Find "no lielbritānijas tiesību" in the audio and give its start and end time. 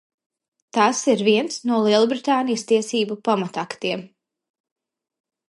1.71-3.19